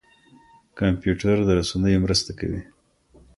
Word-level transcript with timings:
کمپيوټر 0.79 1.35
د 1.45 1.49
رسنيو 1.59 2.03
مرسته 2.05 2.31
کوي. 2.39 2.61